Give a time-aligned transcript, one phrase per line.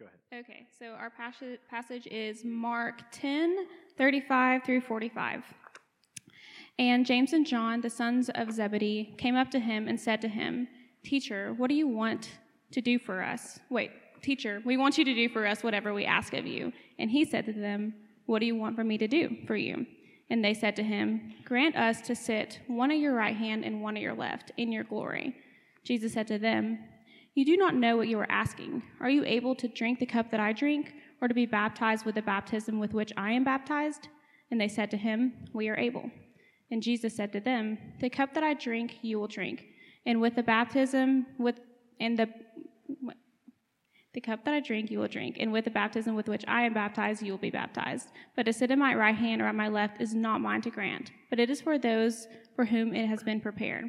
[0.00, 0.44] Go ahead.
[0.46, 1.12] Okay, so our
[1.68, 3.66] passage is Mark 10
[3.98, 5.44] 35 through 45.
[6.78, 10.28] And James and John, the sons of Zebedee, came up to him and said to
[10.28, 10.68] him,
[11.04, 12.30] Teacher, what do you want
[12.70, 13.60] to do for us?
[13.68, 13.90] Wait,
[14.22, 16.72] teacher, we want you to do for us whatever we ask of you.
[16.98, 17.92] And he said to them,
[18.24, 19.84] What do you want for me to do for you?
[20.30, 23.82] And they said to him, Grant us to sit one at your right hand and
[23.82, 25.36] one at your left in your glory.
[25.84, 26.78] Jesus said to them,
[27.34, 28.82] You do not know what you are asking.
[29.00, 32.16] Are you able to drink the cup that I drink, or to be baptized with
[32.16, 34.08] the baptism with which I am baptized?
[34.50, 36.10] And they said to him, We are able.
[36.70, 39.64] And Jesus said to them, The cup that I drink, you will drink,
[40.06, 41.60] and with the baptism with
[42.00, 42.28] and the
[44.12, 46.62] the cup that I drink, you will drink, and with the baptism with which I
[46.62, 48.08] am baptized, you will be baptized.
[48.34, 50.70] But to sit at my right hand or at my left is not mine to
[50.70, 52.26] grant, but it is for those
[52.56, 53.88] for whom it has been prepared.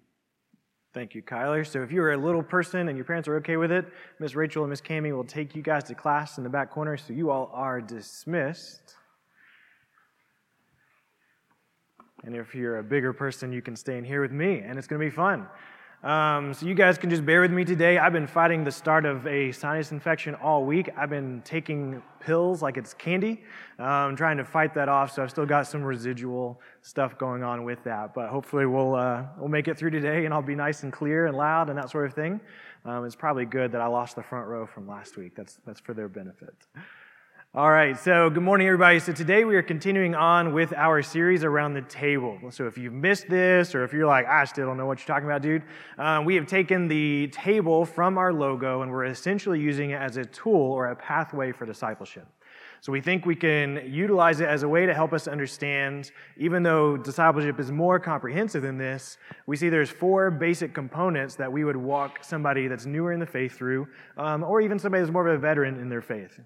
[0.93, 1.65] Thank you, Kyler.
[1.65, 3.85] So if you are a little person and your parents are okay with it,
[4.19, 6.97] Miss Rachel and Miss Cami will take you guys to class in the back corner,
[6.97, 8.95] so you all are dismissed.
[12.23, 14.85] And if you're a bigger person, you can stay in here with me, and it's
[14.85, 15.47] going to be fun.
[16.03, 17.99] Um, so you guys can just bear with me today.
[17.99, 20.89] I've been fighting the start of a sinus infection all week.
[20.97, 23.43] I've been taking pills like it's candy,
[23.77, 25.13] um, trying to fight that off.
[25.13, 28.15] So I've still got some residual stuff going on with that.
[28.15, 31.27] But hopefully we'll uh, we'll make it through today, and I'll be nice and clear
[31.27, 32.41] and loud and that sort of thing.
[32.83, 35.35] Um, it's probably good that I lost the front row from last week.
[35.35, 36.55] That's that's for their benefit.
[37.53, 38.97] All right, so good morning, everybody.
[38.99, 42.39] So today we are continuing on with our series around the table.
[42.49, 45.13] So if you've missed this, or if you're like, I still don't know what you're
[45.13, 45.63] talking about, dude,
[45.97, 50.15] uh, we have taken the table from our logo and we're essentially using it as
[50.15, 52.25] a tool or a pathway for discipleship.
[52.79, 56.63] So we think we can utilize it as a way to help us understand, even
[56.63, 61.65] though discipleship is more comprehensive than this, we see there's four basic components that we
[61.65, 65.27] would walk somebody that's newer in the faith through, um, or even somebody that's more
[65.27, 66.39] of a veteran in their faith.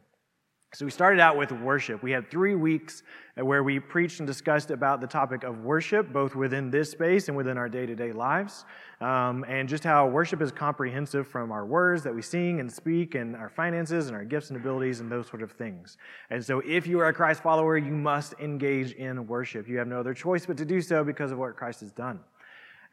[0.73, 2.03] So we started out with worship.
[2.03, 3.03] We had three weeks
[3.35, 7.37] where we preached and discussed about the topic of worship, both within this space and
[7.37, 8.65] within our day to day lives,
[8.99, 13.15] um, and just how worship is comprehensive from our words that we sing and speak,
[13.15, 15.97] and our finances and our gifts and abilities, and those sort of things.
[16.29, 19.69] And so, if you are a Christ follower, you must engage in worship.
[19.69, 22.19] You have no other choice but to do so because of what Christ has done.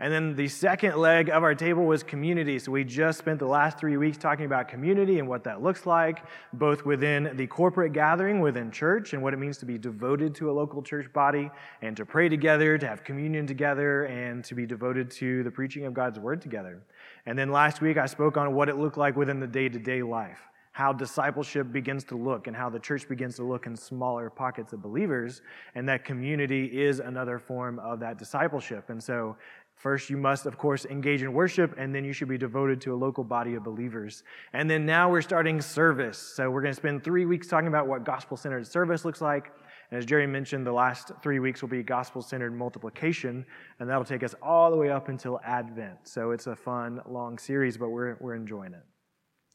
[0.02, 2.58] And then the second leg of our table was community.
[2.58, 5.86] So we just spent the last three weeks talking about community and what that looks
[5.86, 10.34] like, both within the corporate gathering within church and what it means to be devoted
[10.34, 11.52] to a local church body
[11.82, 15.84] and to pray together, to have communion together, and to be devoted to the preaching
[15.84, 16.82] of God's word together.
[17.24, 19.78] And then last week I spoke on what it looked like within the day to
[19.78, 20.40] day life
[20.72, 24.72] how discipleship begins to look and how the church begins to look in smaller pockets
[24.72, 25.42] of believers,
[25.74, 28.88] and that community is another form of that discipleship.
[28.88, 29.36] And so
[29.76, 32.94] First, you must, of course, engage in worship, and then you should be devoted to
[32.94, 34.22] a local body of believers.
[34.52, 36.18] And then now we're starting service.
[36.18, 39.50] So we're going to spend three weeks talking about what gospel centered service looks like.
[39.90, 43.44] And as Jerry mentioned, the last three weeks will be gospel centered multiplication,
[43.80, 45.98] and that'll take us all the way up until Advent.
[46.04, 48.84] So it's a fun, long series, but we're, we're enjoying it.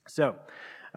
[0.10, 0.36] So,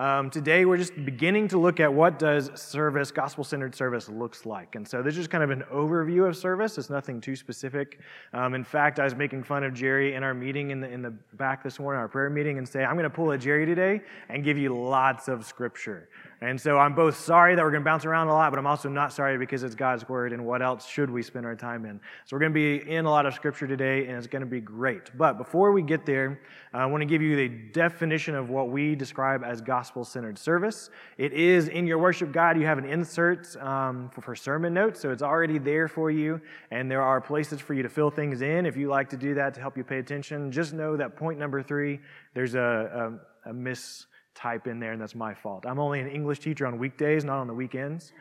[0.00, 4.74] um, today we're just beginning to look at what does service, gospel-centered service, looks like.
[4.74, 6.78] And so this is kind of an overview of service.
[6.78, 8.00] It's nothing too specific.
[8.32, 11.02] Um, in fact, I was making fun of Jerry in our meeting in the, in
[11.02, 13.66] the back this morning, our prayer meeting, and say, I'm going to pull a Jerry
[13.66, 14.00] today
[14.30, 16.08] and give you lots of scripture.
[16.42, 18.66] And so I'm both sorry that we're going to bounce around a lot, but I'm
[18.66, 21.84] also not sorry because it's God's word and what else should we spend our time
[21.84, 22.00] in?
[22.24, 24.46] So we're going to be in a lot of scripture today and it's going to
[24.46, 25.10] be great.
[25.18, 26.40] But before we get there,
[26.72, 30.88] I want to give you the definition of what we describe as gospel centered service.
[31.18, 32.56] It is in your worship guide.
[32.56, 36.40] You have an insert um, for, for sermon notes, so it's already there for you.
[36.70, 39.34] And there are places for you to fill things in if you like to do
[39.34, 40.50] that to help you pay attention.
[40.50, 42.00] Just know that point number three,
[42.32, 45.64] there's a, a, a miss type in there, and that's my fault.
[45.66, 48.12] I'm only an English teacher on weekdays, not on the weekends.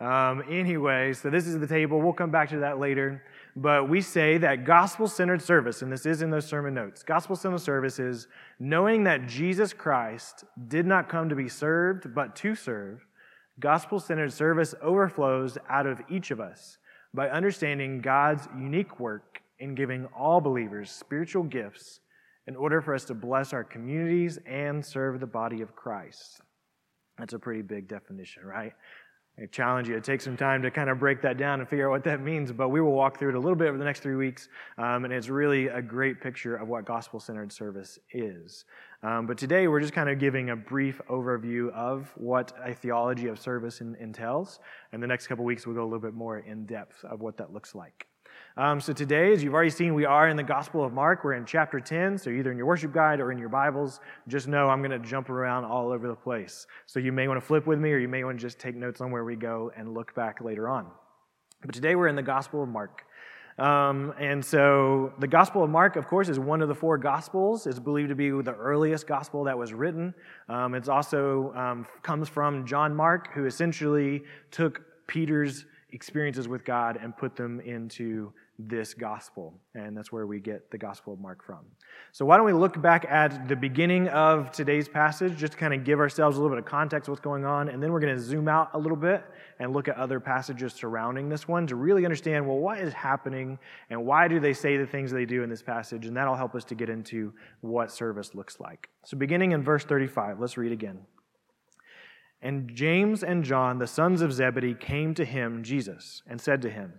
[0.00, 2.00] Um, anyway, so this is the table.
[2.00, 3.22] We'll come back to that later.
[3.56, 7.34] But we say that gospel centered service, and this is in those sermon notes gospel
[7.34, 8.28] centered service is
[8.60, 13.04] knowing that Jesus Christ did not come to be served, but to serve.
[13.58, 16.78] Gospel centered service overflows out of each of us
[17.12, 21.98] by understanding God's unique work in giving all believers spiritual gifts
[22.48, 26.40] in order for us to bless our communities and serve the body of Christ.
[27.18, 28.72] That's a pretty big definition, right?
[29.40, 31.88] I challenge you to take some time to kind of break that down and figure
[31.88, 32.50] out what that means.
[32.50, 34.48] But we will walk through it a little bit over the next three weeks.
[34.78, 38.64] Um, and it's really a great picture of what gospel centered service is.
[39.02, 43.28] Um, but today we're just kind of giving a brief overview of what a theology
[43.28, 44.58] of service in, entails.
[44.92, 47.36] And the next couple weeks we'll go a little bit more in depth of what
[47.36, 48.07] that looks like.
[48.58, 51.22] Um, so today, as you've already seen, we are in the Gospel of Mark.
[51.22, 52.18] We're in chapter 10.
[52.18, 54.98] So either in your worship guide or in your Bibles, just know I'm going to
[54.98, 56.66] jump around all over the place.
[56.86, 58.74] So you may want to flip with me or you may want to just take
[58.74, 60.88] notes on where we go and look back later on.
[61.64, 63.04] But today we're in the Gospel of Mark.
[63.58, 67.64] Um, and so the Gospel of Mark, of course, is one of the four Gospels.
[67.64, 70.12] It's believed to be the earliest Gospel that was written.
[70.48, 76.98] Um, it also um, comes from John Mark, who essentially took Peter's experiences with God
[77.00, 79.54] and put them into this gospel.
[79.74, 81.60] And that's where we get the Gospel of Mark from.
[82.12, 85.72] So, why don't we look back at the beginning of today's passage, just to kind
[85.72, 88.16] of give ourselves a little bit of context what's going on, and then we're going
[88.16, 89.24] to zoom out a little bit
[89.60, 93.58] and look at other passages surrounding this one to really understand well, what is happening
[93.90, 96.06] and why do they say the things they do in this passage?
[96.06, 98.88] And that'll help us to get into what service looks like.
[99.04, 101.00] So, beginning in verse 35, let's read again.
[102.40, 106.70] And James and John, the sons of Zebedee, came to him, Jesus, and said to
[106.70, 106.94] him,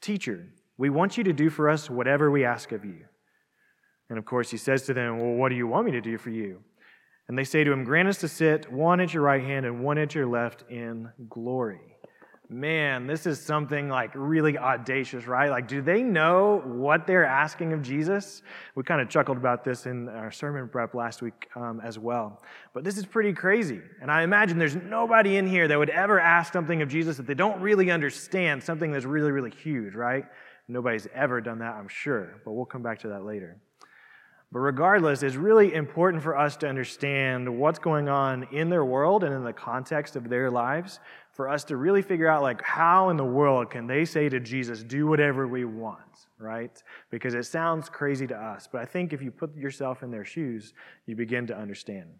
[0.00, 0.48] Teacher,
[0.80, 3.04] we want you to do for us whatever we ask of you.
[4.08, 6.16] And of course, he says to them, Well, what do you want me to do
[6.16, 6.62] for you?
[7.28, 9.84] And they say to him, Grant us to sit one at your right hand and
[9.84, 11.82] one at your left in glory.
[12.48, 15.50] Man, this is something like really audacious, right?
[15.50, 18.42] Like, do they know what they're asking of Jesus?
[18.74, 22.42] We kind of chuckled about this in our sermon prep last week um, as well.
[22.72, 23.82] But this is pretty crazy.
[24.00, 27.26] And I imagine there's nobody in here that would ever ask something of Jesus that
[27.26, 30.24] they don't really understand, something that's really, really huge, right?
[30.70, 33.56] Nobody's ever done that, I'm sure, but we'll come back to that later.
[34.52, 39.24] But regardless, it's really important for us to understand what's going on in their world
[39.24, 41.00] and in the context of their lives
[41.32, 44.38] for us to really figure out like how in the world can they say to
[44.38, 46.82] Jesus, do whatever we want, right?
[47.10, 50.24] Because it sounds crazy to us, but I think if you put yourself in their
[50.24, 50.72] shoes,
[51.06, 52.10] you begin to understand.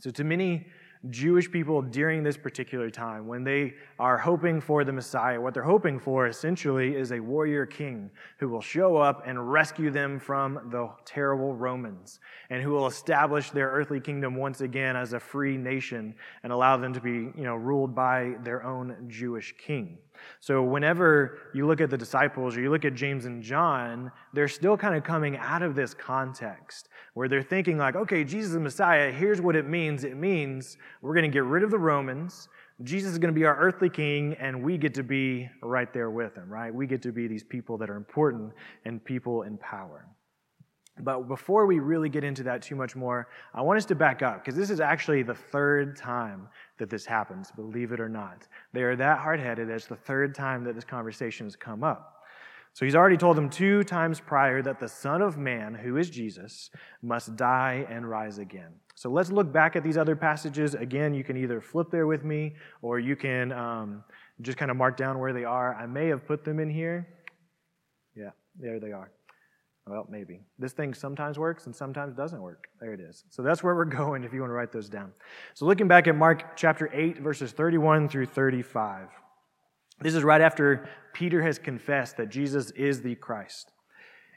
[0.00, 0.66] So to many
[1.10, 5.40] Jewish people during this particular time when they are hoping for the Messiah.
[5.40, 9.90] What they're hoping for essentially is a warrior king who will show up and rescue
[9.90, 15.12] them from the terrible Romans and who will establish their earthly kingdom once again as
[15.12, 19.54] a free nation and allow them to be, you know, ruled by their own Jewish
[19.58, 19.98] king.
[20.40, 24.48] So, whenever you look at the disciples or you look at James and John, they're
[24.48, 28.54] still kind of coming out of this context where they're thinking, like, okay, Jesus is
[28.54, 29.10] the Messiah.
[29.10, 32.48] Here's what it means it means we're going to get rid of the Romans.
[32.84, 36.10] Jesus is going to be our earthly king, and we get to be right there
[36.10, 36.72] with him, right?
[36.72, 38.52] We get to be these people that are important
[38.84, 40.06] and people in power.
[41.00, 44.22] But before we really get into that too much more, I want us to back
[44.22, 46.48] up because this is actually the third time
[46.78, 48.46] that this happens, believe it or not.
[48.72, 49.68] They are that hard headed.
[49.70, 52.14] It's the third time that this conversation has come up.
[52.74, 56.10] So he's already told them two times prior that the Son of Man, who is
[56.10, 56.70] Jesus,
[57.02, 58.72] must die and rise again.
[58.94, 60.74] So let's look back at these other passages.
[60.74, 64.04] Again, you can either flip there with me or you can um,
[64.42, 65.74] just kind of mark down where they are.
[65.74, 67.08] I may have put them in here.
[68.14, 69.10] Yeah, there they are.
[69.88, 70.40] Well, maybe.
[70.58, 72.68] This thing sometimes works and sometimes doesn't work.
[72.80, 73.24] There it is.
[73.30, 75.12] So that's where we're going if you want to write those down.
[75.54, 79.08] So looking back at Mark chapter 8, verses 31 through 35.
[80.00, 83.72] This is right after Peter has confessed that Jesus is the Christ.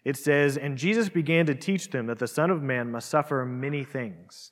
[0.05, 3.45] It says, And Jesus began to teach them that the Son of Man must suffer
[3.45, 4.51] many things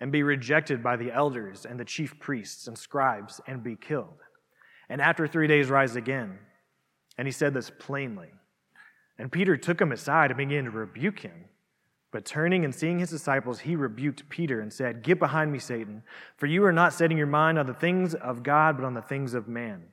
[0.00, 4.20] and be rejected by the elders and the chief priests and scribes and be killed.
[4.88, 6.38] And after three days rise again.
[7.18, 8.28] And he said this plainly.
[9.18, 11.46] And Peter took him aside and began to rebuke him.
[12.12, 16.02] But turning and seeing his disciples, he rebuked Peter and said, Get behind me, Satan,
[16.36, 19.02] for you are not setting your mind on the things of God, but on the
[19.02, 19.84] things of man.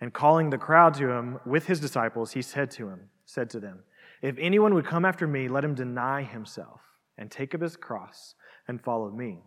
[0.00, 3.60] And calling the crowd to him with his disciples, he said to him, said to
[3.60, 3.80] them,
[4.20, 6.80] If anyone would come after me, let him deny himself
[7.16, 8.34] and take up his cross
[8.68, 9.42] and follow me.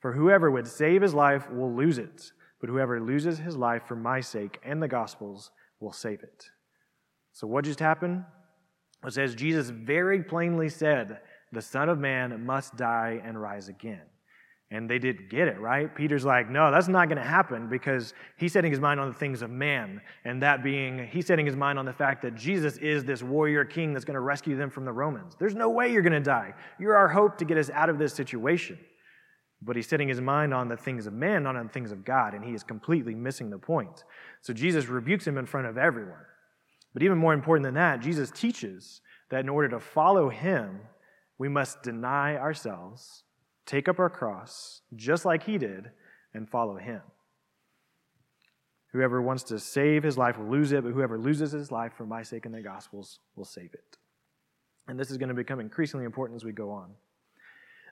[0.00, 3.96] For whoever would save his life will lose it, but whoever loses his life for
[3.96, 5.50] my sake and the gospel's
[5.80, 6.50] will save it.
[7.32, 8.24] So, what just happened?
[9.04, 11.20] It says Jesus very plainly said,
[11.50, 14.02] The Son of Man must die and rise again.
[14.70, 15.94] And they didn't get it, right?
[15.94, 19.14] Peter's like, No, that's not going to happen because he's setting his mind on the
[19.14, 20.00] things of man.
[20.24, 23.64] And that being, he's setting his mind on the fact that Jesus is this warrior
[23.64, 25.34] king that's going to rescue them from the Romans.
[25.38, 26.54] There's no way you're going to die.
[26.78, 28.78] You're our hope to get us out of this situation.
[29.64, 32.04] But he's setting his mind on the things of man, not on the things of
[32.04, 32.34] God.
[32.34, 34.04] And he is completely missing the point.
[34.40, 36.24] So Jesus rebukes him in front of everyone.
[36.94, 40.80] But even more important than that, Jesus teaches that in order to follow him,
[41.38, 43.24] we must deny ourselves,
[43.66, 45.90] take up our cross, just like he did,
[46.34, 47.00] and follow him.
[48.92, 52.04] Whoever wants to save his life will lose it, but whoever loses his life for
[52.04, 53.96] my sake and the gospel's will save it.
[54.86, 56.90] And this is going to become increasingly important as we go on.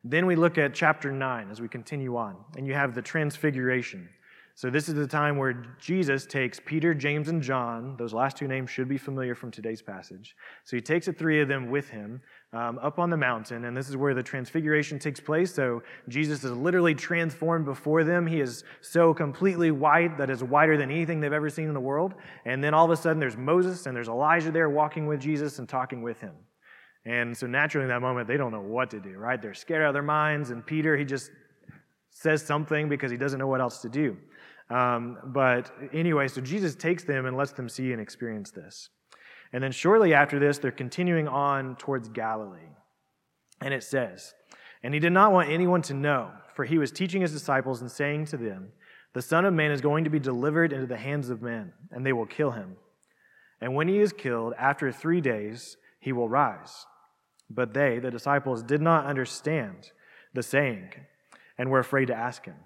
[0.05, 4.09] Then we look at chapter 9 as we continue on, and you have the transfiguration.
[4.55, 7.97] So, this is the time where Jesus takes Peter, James, and John.
[7.99, 10.35] Those last two names should be familiar from today's passage.
[10.65, 12.21] So, he takes the three of them with him
[12.53, 15.55] um, up on the mountain, and this is where the transfiguration takes place.
[15.55, 18.27] So, Jesus is literally transformed before them.
[18.27, 21.81] He is so completely white that is whiter than anything they've ever seen in the
[21.81, 22.15] world.
[22.45, 25.59] And then all of a sudden, there's Moses and there's Elijah there walking with Jesus
[25.59, 26.35] and talking with him.
[27.07, 29.41] And so, naturally, in that moment, they don't know what to do, right?
[29.41, 31.31] They're scared out of their minds, and Peter, he just
[32.11, 34.17] says something because he doesn't know what else to do.
[34.69, 38.91] Um, but anyway, so Jesus takes them and lets them see and experience this.
[39.53, 42.77] And then shortly after this, they're continuing on towards Galilee.
[43.61, 44.35] And it says,
[44.83, 47.91] And he did not want anyone to know, for he was teaching his disciples and
[47.91, 48.69] saying to them,
[49.13, 52.07] The Son of Man is going to be delivered into the hands of men, and
[52.07, 52.77] they will kill him.
[53.61, 56.87] And when he is killed, after three days, he will rise.
[57.51, 59.91] But they, the disciples, did not understand
[60.33, 60.91] the saying,
[61.61, 62.57] and were afraid to ask him.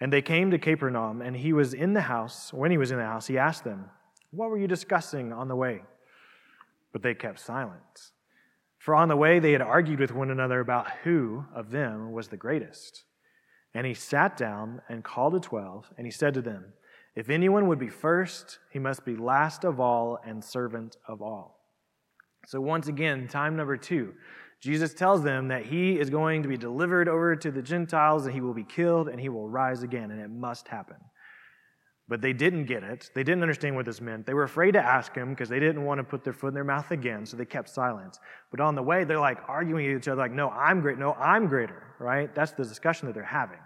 [0.00, 2.52] And they came to Capernaum, and he was in the house.
[2.52, 3.86] When he was in the house, he asked them,
[4.30, 5.82] What were you discussing on the way?
[6.92, 8.12] But they kept silence.
[8.78, 12.28] For on the way they had argued with one another about who of them was
[12.28, 13.02] the greatest.
[13.74, 16.74] And he sat down and called the twelve, and he said to them,
[17.16, 21.58] If anyone would be first, he must be last of all and servant of all.
[22.46, 24.14] So, once again, time number two.
[24.60, 28.34] Jesus tells them that he is going to be delivered over to the Gentiles and
[28.34, 30.96] he will be killed and he will rise again, and it must happen.
[32.08, 33.10] But they didn't get it.
[33.14, 34.24] They didn't understand what this meant.
[34.24, 36.54] They were afraid to ask him because they didn't want to put their foot in
[36.54, 38.18] their mouth again, so they kept silence.
[38.50, 40.98] But on the way, they're like arguing with each other, like, no, I'm great.
[40.98, 42.34] No, I'm greater, right?
[42.34, 43.58] That's the discussion that they're having.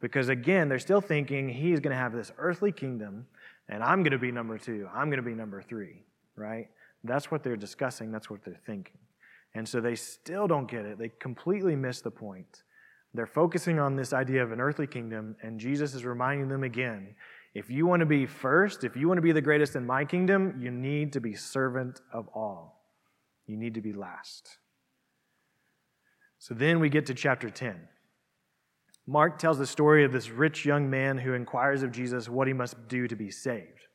[0.00, 3.26] Because again, they're still thinking he's going to have this earthly kingdom,
[3.68, 4.88] and I'm going to be number two.
[4.94, 6.04] I'm going to be number three,
[6.36, 6.68] right?
[7.02, 8.12] That's what they're discussing.
[8.12, 8.98] That's what they're thinking.
[9.54, 10.98] And so they still don't get it.
[10.98, 12.62] They completely miss the point.
[13.14, 17.14] They're focusing on this idea of an earthly kingdom, and Jesus is reminding them again
[17.54, 20.04] if you want to be first, if you want to be the greatest in my
[20.04, 22.84] kingdom, you need to be servant of all.
[23.46, 24.58] You need to be last.
[26.38, 27.88] So then we get to chapter 10.
[29.08, 32.52] Mark tells the story of this rich young man who inquires of Jesus what he
[32.52, 33.87] must do to be saved.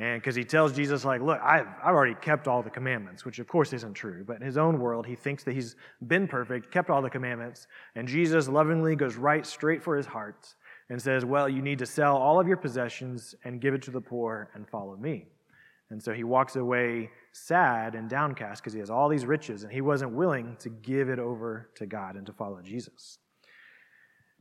[0.00, 3.38] And because he tells Jesus, like, look, I've, I've already kept all the commandments, which
[3.38, 4.24] of course isn't true.
[4.26, 5.76] But in his own world, he thinks that he's
[6.06, 7.66] been perfect, kept all the commandments.
[7.94, 10.54] And Jesus lovingly goes right straight for his heart
[10.88, 13.90] and says, well, you need to sell all of your possessions and give it to
[13.90, 15.26] the poor and follow me.
[15.90, 19.72] And so he walks away sad and downcast because he has all these riches and
[19.72, 23.18] he wasn't willing to give it over to God and to follow Jesus.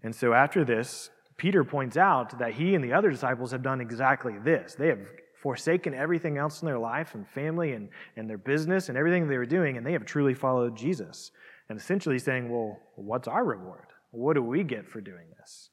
[0.04, 3.82] And so after this, Peter points out that he and the other disciples have done
[3.82, 4.76] exactly this.
[4.76, 5.00] They have
[5.42, 9.38] forsaken everything else in their life and family and, and their business and everything they
[9.38, 11.32] were doing, and they have truly followed Jesus.
[11.70, 13.86] And essentially saying, Well, what's our reward?
[14.12, 15.70] What do we get for doing this?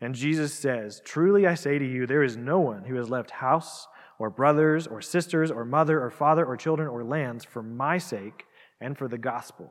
[0.00, 3.30] And Jesus says, Truly I say to you, there is no one who has left
[3.30, 3.86] house
[4.18, 8.44] or brothers or sisters or mother or father or children or lands for my sake
[8.80, 9.70] and for the gospel,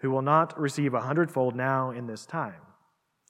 [0.00, 2.60] who will not receive a hundredfold now in this time.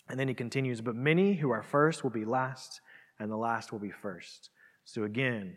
[0.08, 2.80] And then he continues, But many who are first will be last,
[3.20, 4.50] and the last will be first.
[4.84, 5.56] So again,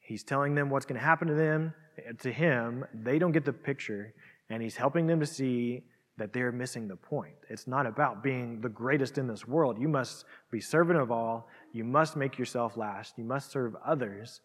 [0.00, 2.84] he's telling them what's going to happen to them, eh, to him.
[2.94, 4.14] They don't get the picture,
[4.50, 5.84] and he's helping them to see
[6.18, 7.34] that they're missing the point.
[7.50, 9.78] It's not about being the greatest in this world.
[9.78, 11.48] You must be servant of all.
[11.72, 13.18] You must make yourself last.
[13.18, 14.40] You must serve others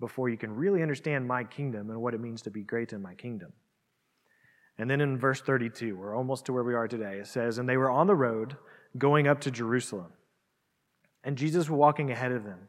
[0.00, 3.02] before you can really understand my kingdom and what it means to be great in
[3.02, 3.52] my kingdom.
[4.78, 7.18] And then in verse 32, we're almost to where we are today.
[7.18, 8.56] It says, And they were on the road
[8.96, 10.12] going up to Jerusalem.
[11.24, 12.68] And Jesus was walking ahead of them.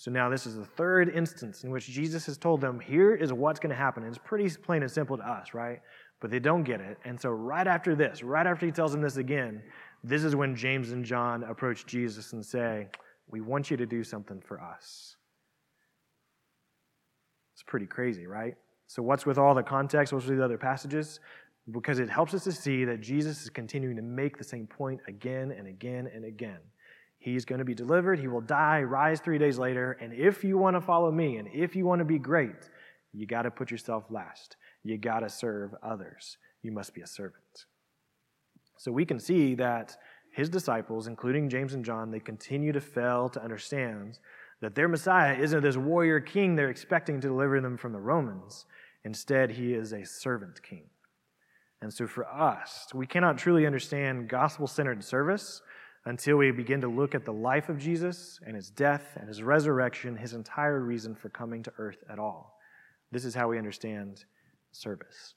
[0.00, 3.34] So now this is the third instance in which Jesus has told them, here is
[3.34, 4.02] what's going to happen.
[4.02, 5.80] And it's pretty plain and simple to us, right?
[6.22, 6.96] But they don't get it.
[7.04, 9.62] And so right after this, right after he tells them this again,
[10.02, 12.88] this is when James and John approach Jesus and say,
[13.28, 15.16] we want you to do something for us.
[17.52, 18.54] It's pretty crazy, right?
[18.86, 20.14] So what's with all the context?
[20.14, 21.20] What's with the other passages?
[21.70, 25.00] Because it helps us to see that Jesus is continuing to make the same point
[25.06, 26.60] again and again and again.
[27.20, 30.56] He's going to be delivered, he will die, rise three days later, and if you
[30.56, 32.70] want to follow me and if you want to be great,
[33.12, 34.56] you got to put yourself last.
[34.82, 36.38] You got to serve others.
[36.62, 37.66] You must be a servant.
[38.78, 39.96] So we can see that
[40.32, 44.18] his disciples, including James and John, they continue to fail to understand
[44.62, 48.64] that their Messiah isn't this warrior king they're expecting to deliver them from the Romans.
[49.04, 50.84] Instead, he is a servant king.
[51.82, 55.60] And so for us, we cannot truly understand gospel centered service
[56.06, 59.42] until we begin to look at the life of Jesus and his death and his
[59.42, 62.58] resurrection, his entire reason for coming to earth at all.
[63.12, 64.24] This is how we understand
[64.72, 65.34] service.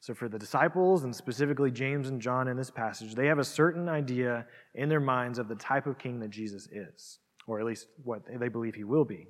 [0.00, 3.44] So, for the disciples, and specifically James and John in this passage, they have a
[3.44, 7.66] certain idea in their minds of the type of king that Jesus is, or at
[7.66, 9.28] least what they believe he will be.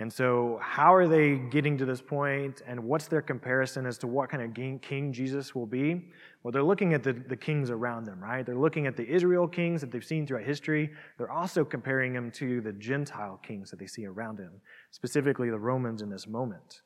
[0.00, 4.06] And so, how are they getting to this point, and what's their comparison as to
[4.06, 6.10] what kind of king Jesus will be?
[6.42, 8.46] Well, they're looking at the, the kings around them, right?
[8.46, 10.90] They're looking at the Israel kings that they've seen throughout history.
[11.16, 14.52] They're also comparing them to the Gentile kings that they see around him,
[14.92, 16.82] specifically the Romans in this moment.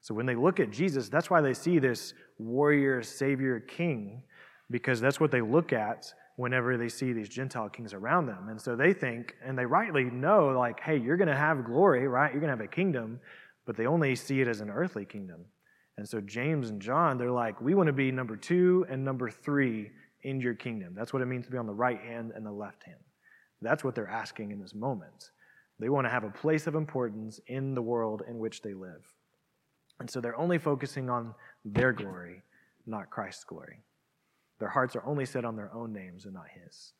[0.00, 4.22] So, when they look at Jesus, that's why they see this warrior, savior king,
[4.70, 8.48] because that's what they look at whenever they see these Gentile kings around them.
[8.48, 12.08] And so they think, and they rightly know, like, hey, you're going to have glory,
[12.08, 12.32] right?
[12.32, 13.20] You're going to have a kingdom,
[13.66, 15.44] but they only see it as an earthly kingdom.
[15.98, 19.28] And so James and John, they're like, we want to be number two and number
[19.28, 19.90] three
[20.22, 20.94] in your kingdom.
[20.96, 23.00] That's what it means to be on the right hand and the left hand.
[23.60, 25.32] That's what they're asking in this moment.
[25.78, 29.04] They want to have a place of importance in the world in which they live.
[29.98, 31.34] And so they're only focusing on
[31.66, 32.40] their glory,
[32.86, 33.82] not Christ's glory.
[34.60, 36.92] Their hearts are only set on their own names and not His.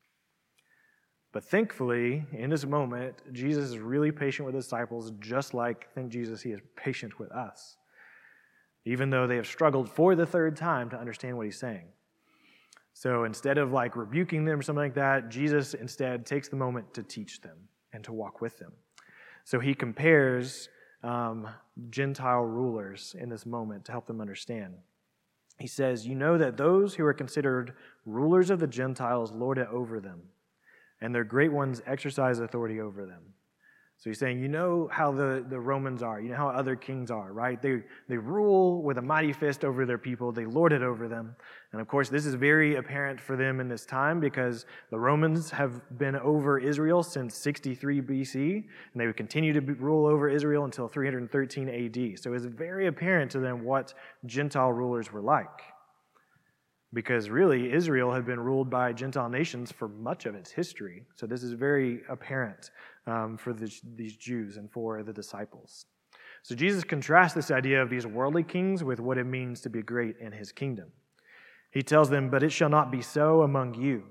[1.33, 6.11] But thankfully, in this moment, Jesus is really patient with his disciples, just like, thank
[6.11, 7.77] Jesus, he is patient with us,
[8.85, 11.87] even though they have struggled for the third time to understand what he's saying.
[12.95, 16.93] So instead of like rebuking them or something like that, Jesus instead takes the moment
[16.95, 17.57] to teach them
[17.93, 18.73] and to walk with them.
[19.45, 20.69] So he compares
[21.05, 21.49] um,
[21.91, 24.75] Gentile rulers in this moment to help them understand
[25.61, 27.75] he says, You know that those who are considered
[28.07, 30.23] rulers of the Gentiles lord it over them,
[31.01, 33.35] and their great ones exercise authority over them.
[34.01, 37.11] So he's saying, you know how the, the Romans are, you know how other kings
[37.11, 37.61] are, right?
[37.61, 41.37] They, they rule with a mighty fist over their people, they lord it over them.
[41.73, 45.51] And of course, this is very apparent for them in this time because the Romans
[45.51, 50.65] have been over Israel since 63 BC, and they would continue to rule over Israel
[50.65, 52.19] until 313 AD.
[52.19, 53.93] So it's very apparent to them what
[54.25, 55.61] Gentile rulers were like.
[56.93, 61.05] Because really, Israel had been ruled by Gentile nations for much of its history.
[61.15, 62.71] So this is very apparent
[63.07, 65.87] um, for the, these Jews and for the disciples.
[66.43, 69.83] So Jesus contrasts this idea of these worldly kings with what it means to be
[69.83, 70.91] great in his kingdom.
[71.71, 74.05] He tells them, But it shall not be so among you.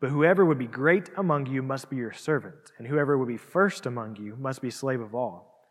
[0.00, 3.36] But whoever would be great among you must be your servant, and whoever would be
[3.36, 5.66] first among you must be slave of all.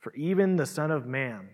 [0.00, 1.50] For even the Son of Man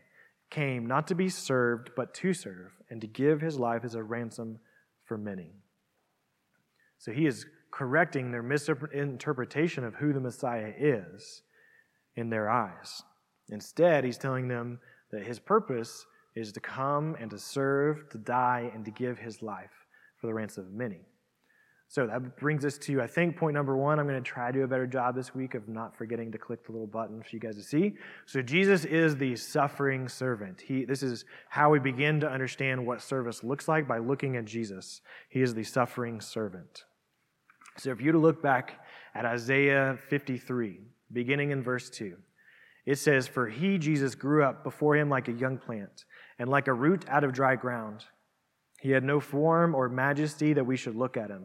[0.54, 4.02] came not to be served, but to serve, and to give his life as a
[4.02, 4.60] ransom
[5.04, 5.50] for many.
[6.98, 11.42] So he is correcting their misinterpretation of who the Messiah is
[12.14, 13.02] in their eyes.
[13.50, 14.78] Instead, he's telling them
[15.10, 19.42] that his purpose is to come and to serve, to die, and to give his
[19.42, 19.86] life
[20.20, 21.00] for the ransom of many.
[21.88, 24.00] So that brings us to, I think, point number one.
[24.00, 26.38] I'm going to try to do a better job this week of not forgetting to
[26.38, 27.94] click the little button for you guys to see.
[28.26, 30.60] So Jesus is the suffering servant.
[30.60, 34.44] He, this is how we begin to understand what service looks like by looking at
[34.44, 35.02] Jesus.
[35.28, 36.84] He is the suffering servant.
[37.76, 40.80] So if you to look back at Isaiah 53,
[41.12, 42.16] beginning in verse 2,
[42.86, 46.04] it says, For he, Jesus, grew up before him like a young plant,
[46.38, 48.04] and like a root out of dry ground.
[48.80, 51.44] He had no form or majesty that we should look at him,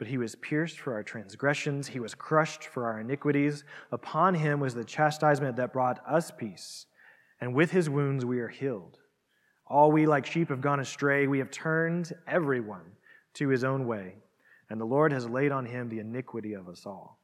[0.00, 3.64] But he was pierced for our transgressions, he was crushed for our iniquities.
[3.92, 6.86] Upon him was the chastisement that brought us peace,
[7.38, 8.96] and with his wounds we are healed.
[9.66, 12.92] All we like sheep have gone astray, we have turned everyone
[13.34, 14.14] to his own way,
[14.70, 17.18] and the Lord has laid on him the iniquity of us all.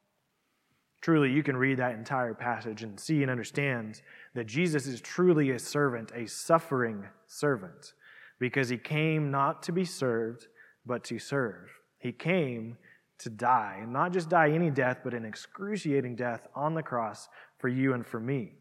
[1.01, 4.03] Truly, you can read that entire passage and see and understand
[4.35, 7.95] that Jesus is truly a servant, a suffering servant,
[8.39, 10.49] because he came not to be served,
[10.85, 11.71] but to serve.
[12.07, 12.79] He came
[13.19, 17.29] to die, and not just die any death, but an excruciating death on the cross
[17.59, 18.53] for you and for me.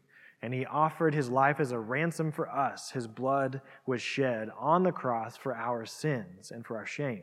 [0.42, 2.90] and he offered his life as a ransom for us.
[2.90, 7.22] His blood was shed on the cross for our sins and for our shame.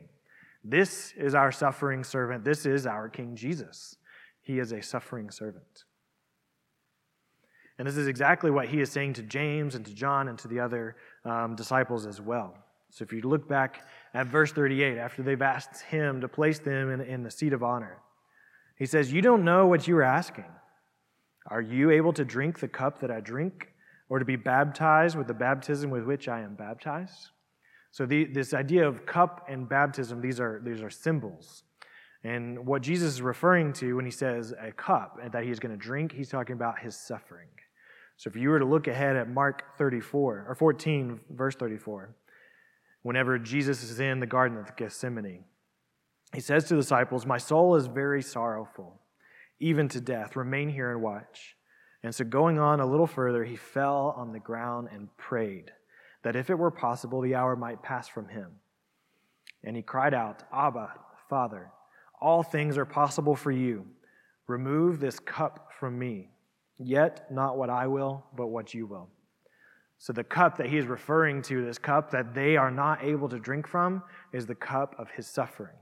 [0.64, 2.44] This is our suffering servant.
[2.44, 3.96] This is our King Jesus.
[4.42, 5.84] He is a suffering servant.
[7.78, 10.48] And this is exactly what he is saying to James and to John and to
[10.48, 12.56] the other um, disciples as well.
[12.94, 16.92] So if you look back at verse 38, after they've asked him to place them
[16.92, 17.98] in, in the seat of honor,
[18.78, 20.44] he says, You don't know what you are asking.
[21.48, 23.72] Are you able to drink the cup that I drink,
[24.08, 27.30] or to be baptized with the baptism with which I am baptized?
[27.90, 31.64] So the, this idea of cup and baptism, these are, these are symbols.
[32.22, 35.58] And what Jesus is referring to when he says a cup and that he is
[35.58, 37.48] going to drink, he's talking about his suffering.
[38.18, 42.14] So if you were to look ahead at Mark 34 or 14, verse 34,
[43.04, 45.44] whenever Jesus is in the Garden of Gethsemane,
[46.32, 49.00] he says to the disciples, My soul is very sorrowful,
[49.60, 50.34] even to death.
[50.34, 51.54] Remain here and watch.
[52.02, 55.70] And so, going on a little further, he fell on the ground and prayed
[56.22, 58.50] that if it were possible, the hour might pass from him.
[59.62, 60.94] And he cried out, Abba,
[61.28, 61.70] Father,
[62.20, 63.86] all things are possible for you.
[64.46, 66.30] Remove this cup from me.
[66.78, 69.08] Yet not what I will, but what you will.
[69.98, 73.28] So the cup that he is referring to, this cup that they are not able
[73.28, 74.02] to drink from,
[74.32, 75.76] is the cup of his suffering.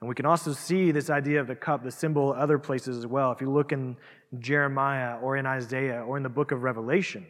[0.00, 3.06] And we can also see this idea of the cup, the symbol, other places as
[3.06, 3.32] well.
[3.32, 3.96] If you look in
[4.38, 7.26] Jeremiah or in Isaiah or in the book of Revelation,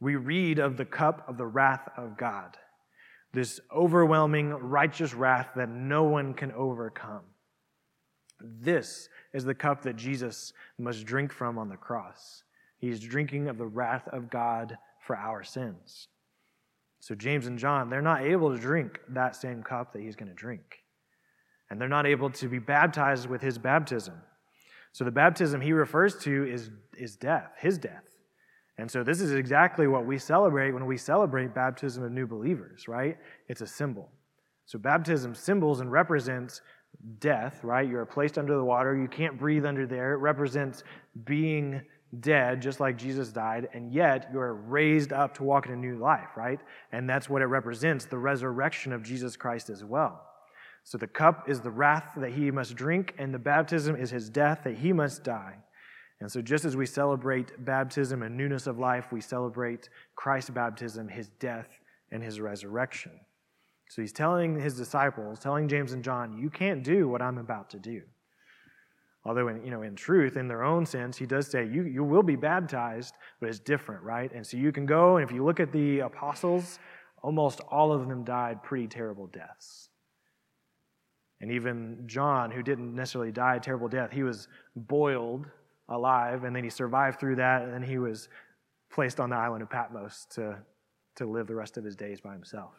[0.00, 2.56] we read of the cup of the wrath of God,
[3.32, 7.22] this overwhelming righteous wrath that no one can overcome.
[8.40, 12.42] This is the cup that Jesus must drink from on the cross.
[12.78, 16.08] He's drinking of the wrath of God for our sins.
[17.00, 20.30] So, James and John, they're not able to drink that same cup that he's going
[20.30, 20.78] to drink.
[21.70, 24.14] And they're not able to be baptized with his baptism.
[24.92, 28.04] So, the baptism he refers to is, is death, his death.
[28.78, 32.88] And so, this is exactly what we celebrate when we celebrate baptism of new believers,
[32.88, 33.18] right?
[33.48, 34.10] It's a symbol.
[34.64, 36.62] So, baptism symbols and represents
[37.18, 37.88] death, right?
[37.88, 38.96] You're placed under the water.
[38.96, 40.14] You can't breathe under there.
[40.14, 40.82] It represents
[41.24, 41.82] being
[42.20, 45.96] dead, just like Jesus died, and yet you're raised up to walk in a new
[45.96, 46.60] life, right?
[46.92, 50.22] And that's what it represents the resurrection of Jesus Christ as well.
[50.82, 54.28] So the cup is the wrath that he must drink, and the baptism is his
[54.28, 55.56] death that he must die.
[56.20, 61.08] And so, just as we celebrate baptism and newness of life, we celebrate Christ's baptism,
[61.08, 61.68] his death,
[62.10, 63.12] and his resurrection.
[63.88, 67.70] So he's telling his disciples, telling James and John, you can't do what I'm about
[67.70, 68.02] to do.
[69.26, 72.04] Although, in, you know, in truth, in their own sense, he does say, you, you
[72.04, 74.30] will be baptized, but it's different, right?
[74.32, 76.78] And so you can go, and if you look at the apostles,
[77.22, 79.88] almost all of them died pretty terrible deaths.
[81.40, 85.46] And even John, who didn't necessarily die a terrible death, he was boiled
[85.88, 88.28] alive, and then he survived through that, and then he was
[88.92, 90.58] placed on the island of Patmos to,
[91.16, 92.72] to live the rest of his days by himself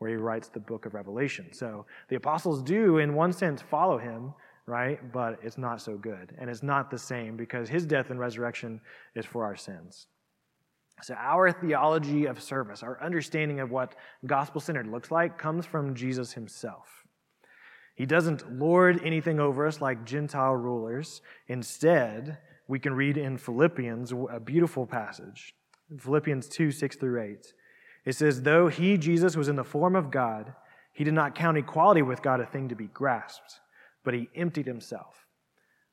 [0.00, 1.52] where he writes the book of Revelation.
[1.52, 4.32] So the apostles do, in one sense, follow him,
[4.70, 5.12] right?
[5.12, 6.34] But it's not so good.
[6.38, 8.80] And it's not the same because his death and resurrection
[9.14, 10.06] is for our sins.
[11.02, 15.94] So, our theology of service, our understanding of what gospel centered looks like, comes from
[15.94, 17.06] Jesus himself.
[17.94, 21.22] He doesn't lord anything over us like Gentile rulers.
[21.48, 25.54] Instead, we can read in Philippians a beautiful passage,
[25.98, 27.52] Philippians 2 6 through 8.
[28.04, 30.54] It says, Though he, Jesus, was in the form of God,
[30.92, 33.60] he did not count equality with God a thing to be grasped,
[34.04, 35.26] but he emptied himself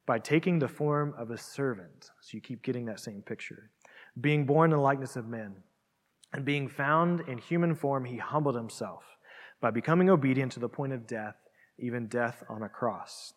[0.06, 2.12] by taking the form of a servant.
[2.22, 3.70] So you keep getting that same picture.
[4.20, 5.56] Being born in the likeness of men,
[6.34, 9.04] and being found in human form, he humbled himself
[9.62, 11.36] by becoming obedient to the point of death,
[11.80, 13.34] even death on a cross.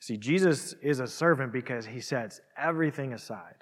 [0.00, 3.56] See, Jesus is a servant because he sets everything aside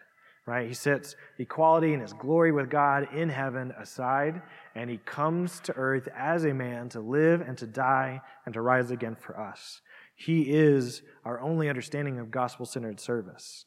[0.47, 0.69] right?
[0.69, 4.41] He sets equality and his glory with God in heaven aside,
[4.77, 8.61] and he comes to earth as a man to live and to die and to
[8.61, 9.81] rise again for us.
[10.17, 13.67] He is our only understanding of gospel centered service.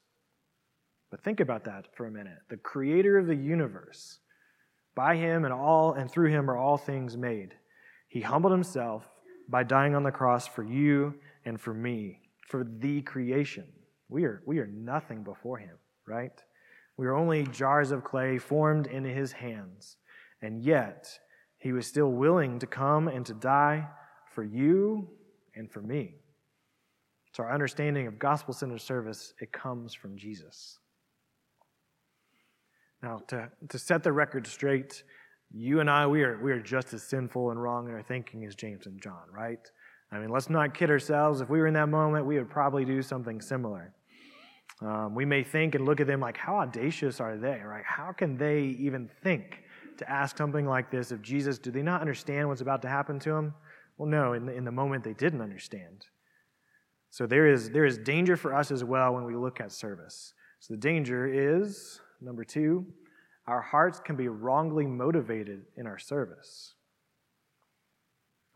[1.11, 2.39] But think about that for a minute.
[2.49, 4.19] The creator of the universe,
[4.95, 7.53] by him and all and through him are all things made.
[8.07, 9.07] He humbled himself
[9.47, 13.65] by dying on the cross for you and for me, for the creation.
[14.09, 16.33] We are, we are nothing before him, right?
[16.97, 19.97] We are only jars of clay formed in his hands.
[20.41, 21.19] And yet,
[21.57, 23.87] he was still willing to come and to die
[24.33, 25.09] for you
[25.55, 26.15] and for me.
[27.31, 30.79] So, our understanding of gospel centered service, it comes from Jesus.
[33.01, 35.03] Now, to, to set the record straight,
[35.51, 38.45] you and I, we are, we are just as sinful and wrong in our thinking
[38.45, 39.59] as James and John, right?
[40.11, 41.41] I mean, let's not kid ourselves.
[41.41, 43.93] If we were in that moment, we would probably do something similar.
[44.81, 47.83] Um, we may think and look at them like, how audacious are they, right?
[47.85, 49.63] How can they even think
[49.97, 51.59] to ask something like this of Jesus?
[51.59, 53.53] Do they not understand what's about to happen to them?
[53.97, 56.05] Well, no, in the, in the moment they didn't understand.
[57.09, 60.33] So there is, there is danger for us as well when we look at service.
[60.59, 62.85] So the danger is, number two,
[63.47, 66.75] our hearts can be wrongly motivated in our service.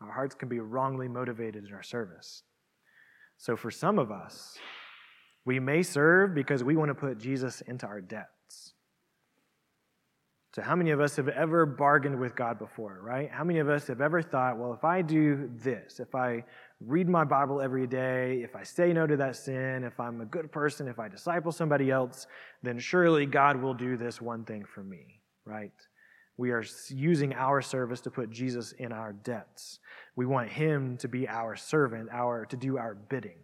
[0.00, 2.42] Our hearts can be wrongly motivated in our service.
[3.38, 4.56] So for some of us,
[5.44, 8.74] we may serve because we want to put Jesus into our debts.
[10.54, 13.28] So, how many of us have ever bargained with God before, right?
[13.28, 16.44] How many of us have ever thought, well, if I do this, if I
[16.86, 20.24] read my Bible every day, if I say no to that sin, if I'm a
[20.24, 22.26] good person, if I disciple somebody else,
[22.62, 25.72] then surely God will do this one thing for me, right?
[26.36, 29.78] We are using our service to put Jesus in our debts.
[30.16, 33.38] We want him to be our servant, our to do our bidding.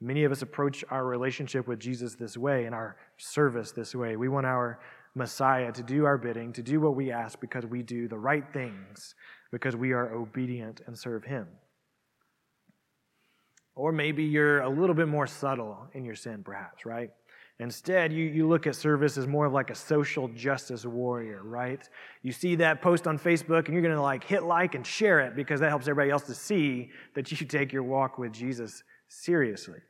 [0.00, 4.16] Many of us approach our relationship with Jesus this way and our service this way.
[4.16, 4.80] We want our
[5.14, 8.44] Messiah to do our bidding, to do what we ask because we do the right
[8.52, 9.14] things,
[9.52, 11.46] because we are obedient and serve Him.
[13.74, 17.10] Or maybe you're a little bit more subtle in your sin, perhaps, right?
[17.60, 21.86] Instead, you, you look at service as more of like a social justice warrior, right?
[22.22, 25.20] You see that post on Facebook and you're going to like hit like and share
[25.20, 28.82] it because that helps everybody else to see that you take your walk with Jesus
[29.08, 29.80] seriously.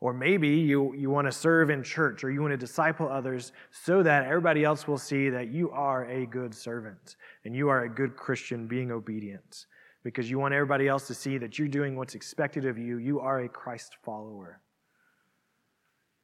[0.00, 3.52] Or maybe you, you want to serve in church or you want to disciple others
[3.70, 7.84] so that everybody else will see that you are a good servant and you are
[7.84, 9.66] a good Christian being obedient
[10.02, 12.96] because you want everybody else to see that you're doing what's expected of you.
[12.96, 14.60] You are a Christ follower.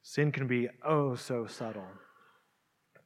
[0.03, 1.85] Sin can be oh so subtle.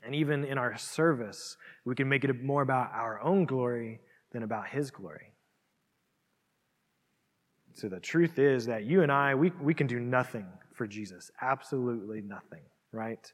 [0.04, 4.00] And even in our service, we can make it more about our own glory
[4.33, 5.33] than about His glory.
[7.80, 11.30] So the truth is that you and I, we, we can do nothing for Jesus.
[11.40, 12.60] Absolutely nothing,
[12.92, 13.32] right?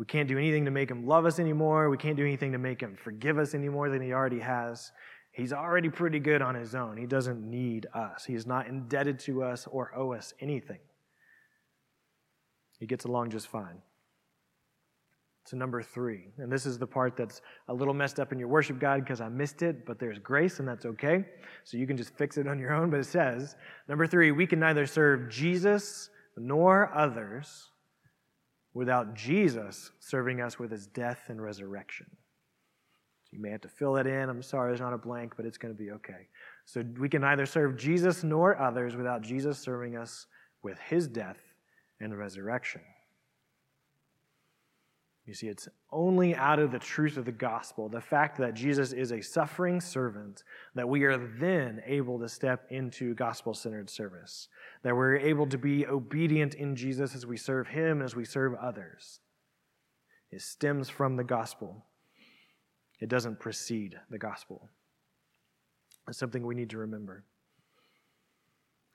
[0.00, 1.88] We can't do anything to make him love us anymore.
[1.88, 4.90] We can't do anything to make him forgive us any more than he already has.
[5.30, 6.96] He's already pretty good on his own.
[6.96, 8.24] He doesn't need us.
[8.24, 10.80] He is not indebted to us or owe us anything.
[12.80, 13.82] He gets along just fine.
[15.48, 18.48] So, number three, and this is the part that's a little messed up in your
[18.48, 21.24] worship guide because I missed it, but there's grace, and that's okay.
[21.64, 22.90] So you can just fix it on your own.
[22.90, 23.56] But it says,
[23.88, 27.70] number three, we can neither serve Jesus nor others
[28.74, 32.08] without Jesus serving us with his death and resurrection.
[32.10, 34.28] So you may have to fill that in.
[34.28, 36.28] I'm sorry, there's not a blank, but it's going to be okay.
[36.66, 40.26] So we can neither serve Jesus nor others without Jesus serving us
[40.62, 41.40] with his death
[42.00, 42.82] and resurrection.
[45.28, 48.94] You see, it's only out of the truth of the gospel, the fact that Jesus
[48.94, 50.42] is a suffering servant,
[50.74, 54.48] that we are then able to step into gospel centered service,
[54.84, 58.54] that we're able to be obedient in Jesus as we serve Him, as we serve
[58.54, 59.20] others.
[60.30, 61.84] It stems from the gospel,
[62.98, 64.70] it doesn't precede the gospel.
[66.08, 67.24] It's something we need to remember.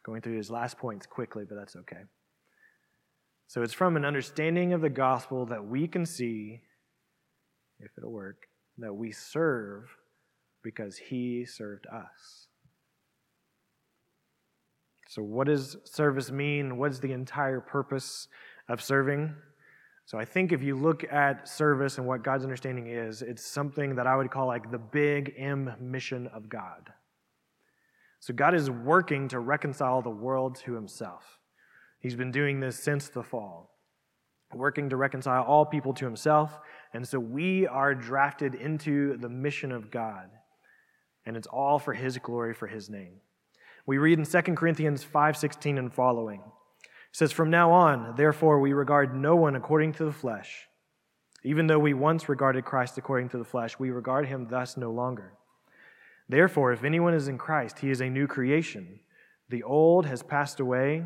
[0.01, 2.01] Going through his last points quickly, but that's okay.
[3.53, 6.61] So it's from an understanding of the gospel that we can see,
[7.79, 8.47] if it'll work,
[8.79, 9.95] that we serve
[10.63, 12.47] because he served us.
[15.07, 16.77] So, what does service mean?
[16.77, 18.27] What is the entire purpose
[18.69, 19.35] of serving?
[20.05, 23.93] So, I think if you look at service and what God's understanding is, it's something
[23.97, 26.91] that I would call like the big M mission of God.
[28.19, 31.37] So, God is working to reconcile the world to himself.
[32.03, 33.71] He's been doing this since the fall,
[34.53, 36.59] working to reconcile all people to himself.
[36.93, 40.29] And so we are drafted into the mission of God.
[41.25, 43.21] And it's all for his glory, for his name.
[43.85, 46.41] We read in 2 Corinthians 5:16 and following.
[46.41, 50.67] It says, From now on, therefore, we regard no one according to the flesh.
[51.45, 54.91] Even though we once regarded Christ according to the flesh, we regard him thus no
[54.91, 55.33] longer.
[56.27, 58.99] Therefore, if anyone is in Christ, he is a new creation.
[59.49, 61.05] The old has passed away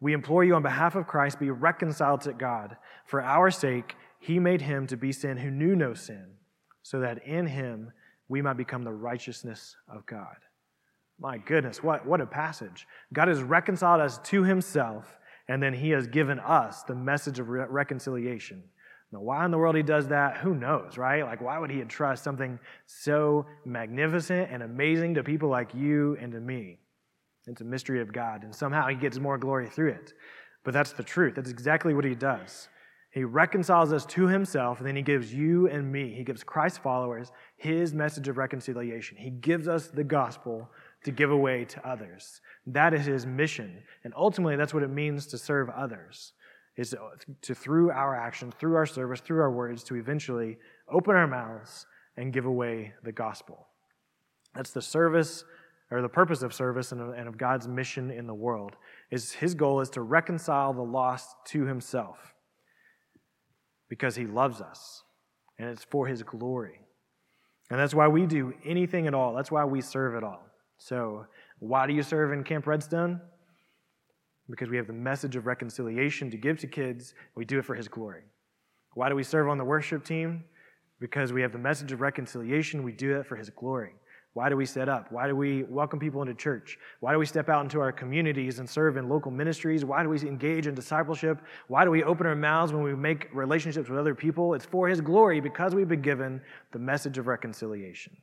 [0.00, 2.76] We implore you on behalf of Christ, be reconciled to God.
[3.06, 6.26] For our sake, he made him to be sin who knew no sin,
[6.82, 7.92] so that in him
[8.28, 10.36] we might become the righteousness of God.
[11.18, 12.86] My goodness, what, what a passage.
[13.12, 17.48] God has reconciled us to himself and then he has given us the message of
[17.48, 18.62] re- reconciliation.
[19.12, 21.24] Now, why in the world he does that, who knows, right?
[21.24, 26.32] Like, why would he entrust something so magnificent and amazing to people like you and
[26.32, 26.80] to me?
[27.46, 30.14] It's a mystery of God, and somehow he gets more glory through it.
[30.64, 31.34] But that's the truth.
[31.34, 32.68] That's exactly what he does.
[33.10, 36.82] He reconciles us to himself, and then he gives you and me, he gives Christ
[36.82, 39.16] followers his message of reconciliation.
[39.16, 40.68] He gives us the gospel
[41.04, 42.40] to give away to others.
[42.66, 43.82] That is his mission.
[44.02, 46.32] And ultimately, that's what it means to serve others,
[46.76, 46.94] is
[47.42, 50.56] to, through our actions, through our service, through our words, to eventually
[50.90, 53.68] open our mouths and give away the gospel.
[54.54, 55.44] That's the service
[55.90, 58.76] or the purpose of service and of God's mission in the world.
[59.10, 62.34] Is his goal is to reconcile the lost to himself
[63.88, 65.02] because he loves us
[65.58, 66.80] and it's for his glory.
[67.70, 69.34] And that's why we do anything at all.
[69.34, 70.42] That's why we serve at all.
[70.78, 71.26] So,
[71.60, 73.20] why do you serve in Camp Redstone?
[74.50, 77.14] Because we have the message of reconciliation to give to kids.
[77.34, 78.24] We do it for his glory.
[78.94, 80.44] Why do we serve on the worship team?
[81.00, 82.82] Because we have the message of reconciliation.
[82.82, 83.94] We do it for his glory.
[84.34, 85.12] Why do we set up?
[85.12, 86.76] Why do we welcome people into church?
[86.98, 89.84] Why do we step out into our communities and serve in local ministries?
[89.84, 91.40] Why do we engage in discipleship?
[91.68, 94.54] Why do we open our mouths when we make relationships with other people?
[94.54, 96.40] It's for His glory because we've been given
[96.72, 98.16] the message of reconciliation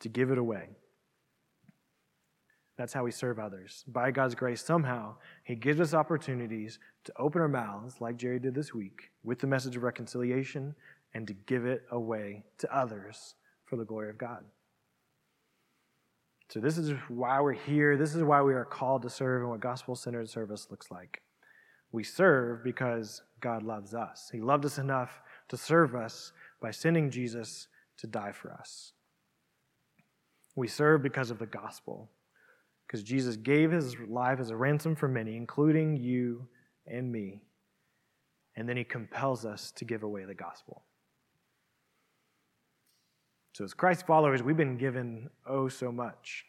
[0.00, 0.70] to give it away.
[2.76, 3.84] That's how we serve others.
[3.86, 8.56] By God's grace, somehow, He gives us opportunities to open our mouths, like Jerry did
[8.56, 10.74] this week, with the message of reconciliation
[11.14, 13.36] and to give it away to others
[13.70, 14.44] for the glory of God.
[16.50, 17.96] So, this is why we're here.
[17.96, 21.22] This is why we are called to serve and what gospel centered service looks like.
[21.92, 24.28] We serve because God loves us.
[24.32, 28.92] He loved us enough to serve us by sending Jesus to die for us.
[30.56, 32.10] We serve because of the gospel,
[32.86, 36.48] because Jesus gave his life as a ransom for many, including you
[36.86, 37.42] and me.
[38.56, 40.82] And then he compels us to give away the gospel.
[43.52, 46.44] So, as Christ followers, we've been given oh so much.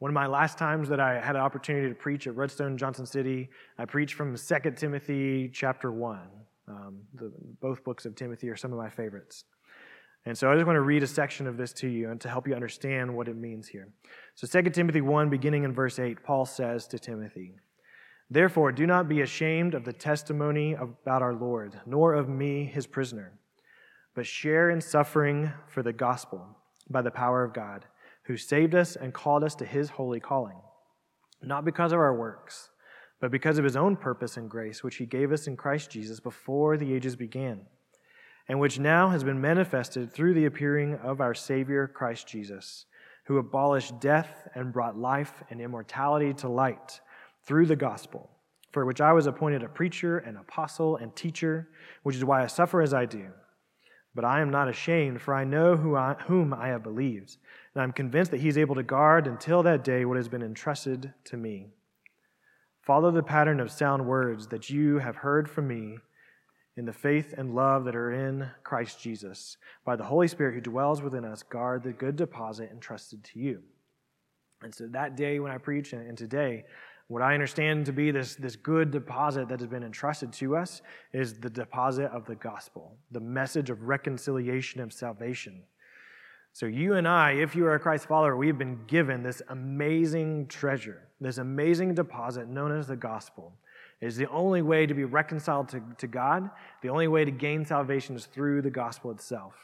[0.00, 3.06] One of my last times that I had an opportunity to preach at Redstone Johnson
[3.06, 6.20] City, I preached from 2 Timothy chapter 1.
[6.68, 9.44] Um, the, both books of Timothy are some of my favorites.
[10.26, 12.28] And so I just want to read a section of this to you and to
[12.28, 13.88] help you understand what it means here.
[14.34, 17.54] So 2 Timothy 1, beginning in verse 8, Paul says to Timothy,
[18.30, 22.86] Therefore, do not be ashamed of the testimony about our Lord, nor of me, his
[22.86, 23.32] prisoner
[24.14, 26.56] but share in suffering for the gospel
[26.88, 27.86] by the power of God,
[28.24, 30.60] who saved us and called us to his holy calling,
[31.42, 32.70] not because of our works,
[33.20, 36.20] but because of his own purpose and grace, which he gave us in Christ Jesus
[36.20, 37.60] before the ages began,
[38.48, 42.86] and which now has been manifested through the appearing of our Savior, Christ Jesus,
[43.24, 47.00] who abolished death and brought life and immortality to light
[47.44, 48.30] through the gospel,
[48.72, 51.68] for which I was appointed a preacher, an apostle, and teacher,
[52.02, 53.26] which is why I suffer as I do.
[54.14, 57.36] But I am not ashamed, for I know who I, whom I have believed,
[57.74, 60.42] and I'm convinced that he is able to guard until that day what has been
[60.42, 61.68] entrusted to me.
[62.82, 65.98] Follow the pattern of sound words that you have heard from me
[66.76, 69.56] in the faith and love that are in Christ Jesus.
[69.84, 73.62] By the Holy Spirit who dwells within us, guard the good deposit entrusted to you.
[74.62, 76.64] And so that day when I preach, and today,
[77.10, 80.80] what I understand to be this, this good deposit that has been entrusted to us
[81.12, 85.64] is the deposit of the gospel, the message of reconciliation and salvation.
[86.52, 89.42] So, you and I, if you are a Christ follower, we have been given this
[89.48, 93.54] amazing treasure, this amazing deposit known as the gospel.
[94.00, 96.48] It is the only way to be reconciled to, to God.
[96.80, 99.54] The only way to gain salvation is through the gospel itself.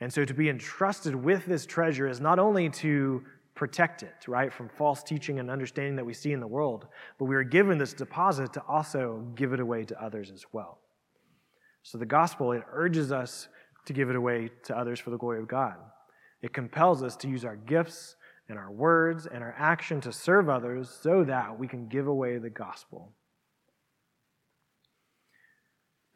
[0.00, 3.22] And so, to be entrusted with this treasure is not only to
[3.56, 6.86] protect it, right, from false teaching and understanding that we see in the world.
[7.18, 10.78] But we are given this deposit to also give it away to others as well.
[11.82, 13.48] So the gospel, it urges us
[13.86, 15.76] to give it away to others for the glory of God.
[16.42, 18.16] It compels us to use our gifts
[18.48, 22.38] and our words and our action to serve others so that we can give away
[22.38, 23.12] the gospel.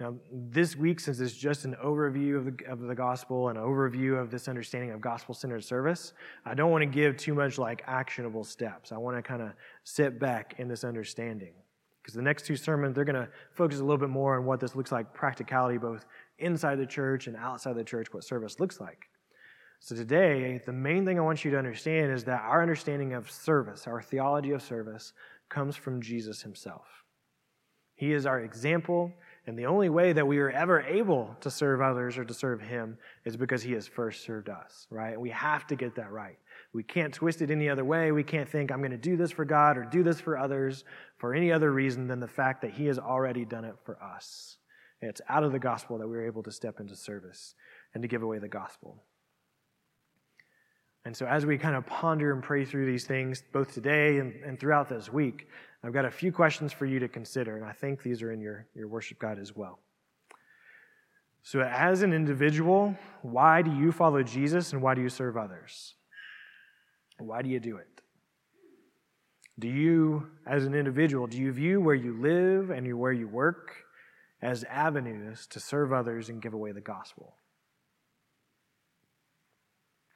[0.00, 3.64] Now, this week, since it's just an overview of the, of the gospel, and an
[3.64, 6.14] overview of this understanding of gospel centered service,
[6.46, 8.92] I don't want to give too much like actionable steps.
[8.92, 9.50] I want to kind of
[9.84, 11.52] sit back in this understanding.
[12.00, 14.58] Because the next two sermons, they're going to focus a little bit more on what
[14.58, 16.06] this looks like practicality, both
[16.38, 19.10] inside the church and outside the church, what service looks like.
[19.80, 23.30] So today, the main thing I want you to understand is that our understanding of
[23.30, 25.12] service, our theology of service,
[25.50, 26.86] comes from Jesus himself.
[27.96, 29.12] He is our example,
[29.46, 32.60] And the only way that we are ever able to serve others or to serve
[32.60, 35.18] Him is because He has first served us, right?
[35.18, 36.38] We have to get that right.
[36.72, 38.12] We can't twist it any other way.
[38.12, 40.84] We can't think, I'm going to do this for God or do this for others
[41.16, 44.58] for any other reason than the fact that He has already done it for us.
[45.00, 47.54] It's out of the gospel that we're able to step into service
[47.94, 49.02] and to give away the gospel.
[51.04, 54.34] And so, as we kind of ponder and pray through these things, both today and,
[54.44, 55.48] and throughout this week,
[55.82, 58.40] I've got a few questions for you to consider, and I think these are in
[58.40, 59.78] your, your worship guide as well.
[61.42, 65.94] So, as an individual, why do you follow Jesus and why do you serve others?
[67.18, 68.02] Why do you do it?
[69.58, 73.84] Do you, as an individual, do you view where you live and where you work
[74.42, 77.34] as avenues to serve others and give away the gospel?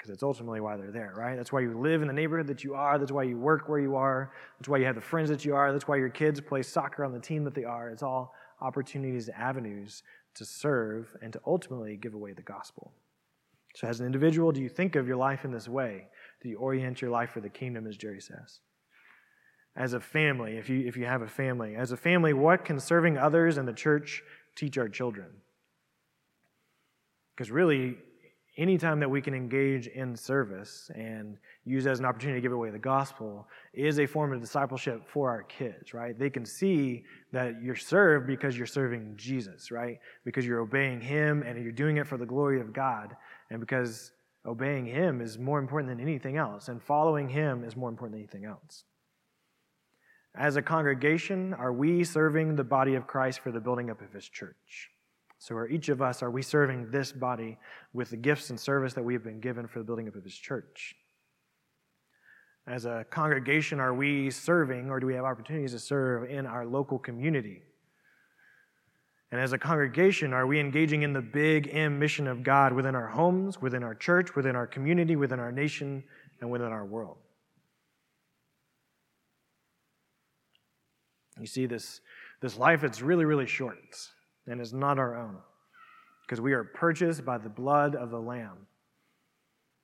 [0.05, 1.35] Because it's ultimately why they're there, right?
[1.35, 2.99] That's why you live in the neighborhood that you are.
[2.99, 4.33] That's why you work where you are.
[4.59, 5.73] That's why you have the friends that you are.
[5.73, 7.89] That's why your kids play soccer on the team that they are.
[7.89, 10.03] It's all opportunities, and avenues
[10.35, 12.93] to serve and to ultimately give away the gospel.
[13.77, 16.09] So, as an individual, do you think of your life in this way?
[16.43, 18.61] Do you orient your life for the kingdom, as Jerry says?
[19.75, 22.79] As a family, if you, if you have a family, as a family, what can
[22.79, 24.23] serving others and the church
[24.55, 25.29] teach our children?
[27.35, 27.97] Because really,
[28.57, 32.71] anytime that we can engage in service and use as an opportunity to give away
[32.71, 36.19] the gospel is a form of discipleship for our kids, right?
[36.19, 39.99] They can see that you're served because you're serving Jesus, right?
[40.25, 43.17] Because you're obeying Him and you're doing it for the glory of God,
[43.51, 44.13] and because
[44.47, 48.21] obeying Him is more important than anything else, and following Him is more important than
[48.21, 48.85] anything else.
[50.37, 54.13] As a congregation, are we serving the body of Christ for the building up of
[54.13, 54.91] His church?
[55.45, 57.59] So, are each of us, are we serving this body
[57.93, 60.25] with the gifts and service that we have been given for the building up of
[60.25, 60.97] His church?
[62.67, 66.65] As a congregation, are we serving or do we have opportunities to serve in our
[66.65, 67.61] local community?
[69.33, 72.95] And as a congregation, are we engaging in the big M mission of God within
[72.95, 76.05] our homes, within our church, within our community, within our nation,
[76.41, 77.19] and within our world?
[81.39, 82.01] You see, this,
[82.41, 83.77] this life, it's really, really short
[84.47, 85.37] and is not our own,
[86.27, 88.67] because we are purchased by the blood of the Lamb.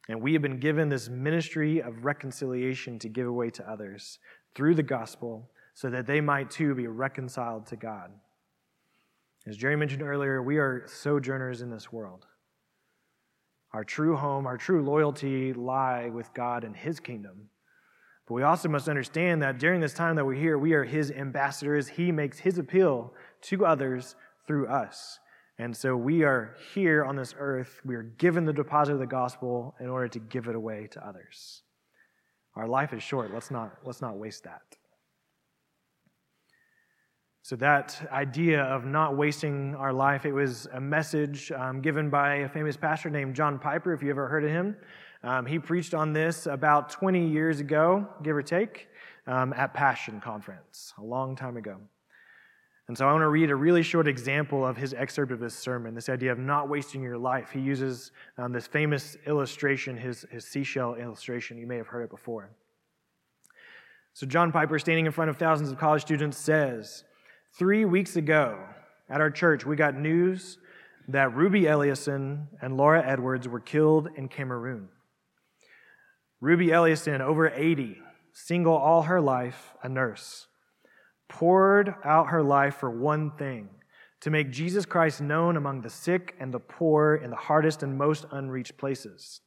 [0.09, 4.19] And we have been given this ministry of reconciliation to give away to others
[4.55, 8.11] through the gospel so that they might too be reconciled to God.
[9.47, 12.27] As Jerry mentioned earlier, we are sojourners in this world.
[13.73, 17.49] Our true home, our true loyalty lie with God and His kingdom.
[18.27, 21.11] But we also must understand that during this time that we're here, we are His
[21.11, 21.89] ambassadors.
[21.89, 24.17] He makes His appeal to others
[24.51, 25.21] through us.
[25.59, 27.81] And so we are here on this earth.
[27.85, 31.07] We are given the deposit of the gospel in order to give it away to
[31.07, 31.63] others.
[32.57, 33.33] Our life is short.
[33.33, 34.63] Let's not, let's not waste that.
[37.43, 42.39] So, that idea of not wasting our life, it was a message um, given by
[42.39, 44.77] a famous pastor named John Piper, if you ever heard of him.
[45.23, 48.89] Um, he preached on this about 20 years ago, give or take,
[49.29, 51.77] um, at Passion Conference, a long time ago.
[52.91, 55.55] And so I want to read a really short example of his excerpt of this
[55.55, 57.51] sermon, this idea of not wasting your life.
[57.53, 61.57] He uses um, this famous illustration, his, his seashell illustration.
[61.57, 62.51] You may have heard it before.
[64.13, 67.05] So, John Piper, standing in front of thousands of college students, says,
[67.57, 68.59] Three weeks ago
[69.09, 70.59] at our church, we got news
[71.07, 74.89] that Ruby Eliason and Laura Edwards were killed in Cameroon.
[76.41, 77.99] Ruby Eliason, over 80,
[78.33, 80.49] single all her life, a nurse
[81.31, 83.71] poured out her life for one thing
[84.21, 87.97] to make Jesus Christ known among the sick and the poor in the hardest and
[87.97, 89.41] most unreached places.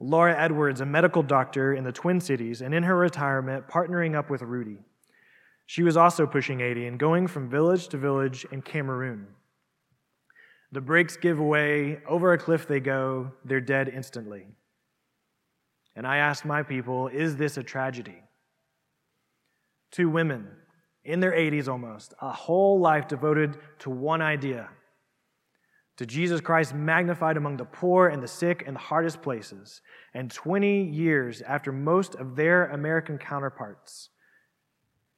[0.00, 4.30] Laura Edwards, a medical doctor in the Twin Cities, and in her retirement, partnering up
[4.30, 4.78] with Ruby.
[5.66, 9.26] She was also pushing 80 and going from village to village in Cameroon.
[10.72, 14.46] The brakes give way, over a cliff they go, they're dead instantly.
[15.94, 18.22] And I asked my people, is this a tragedy?
[19.90, 20.48] Two women
[21.04, 24.68] in their 80s almost, a whole life devoted to one idea
[25.98, 29.82] to Jesus Christ magnified among the poor and the sick and the hardest places.
[30.14, 34.10] And 20 years after most of their American counterparts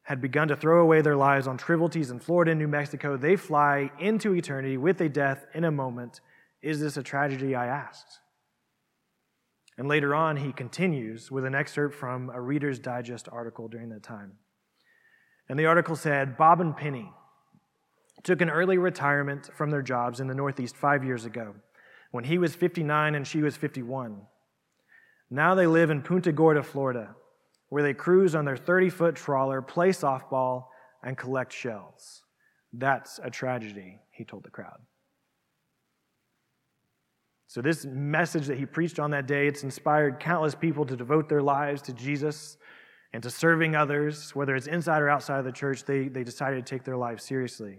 [0.05, 3.37] had begun to throw away their lives on trivialities in Florida and New Mexico, they
[3.37, 6.23] fly into eternity with a death in a moment.
[6.63, 7.55] Is this a tragedy?
[7.55, 8.19] I asked.
[9.77, 14.03] And later on, he continues with an excerpt from a Reader's Digest article during that
[14.03, 14.33] time.
[15.51, 17.13] And the article said Bob and Penny
[18.23, 21.57] took an early retirement from their jobs in the Northeast five years ago
[22.13, 24.23] when he was 59 and she was 51.
[25.29, 27.17] Now they live in Punta Gorda, Florida,
[27.69, 30.67] where they cruise on their 30 foot trawler, play softball,
[31.03, 32.23] and collect shells.
[32.73, 34.79] That's a tragedy, he told the crowd.
[37.49, 41.29] So, this message that he preached on that day, it's inspired countless people to devote
[41.29, 42.57] their lives to Jesus
[43.13, 46.65] and to serving others, whether it's inside or outside of the church, they, they decided
[46.65, 47.79] to take their lives seriously.